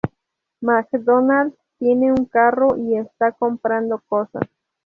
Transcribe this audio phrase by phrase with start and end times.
[0.61, 4.41] Macdonald tiene un carro, y está comprando cosas.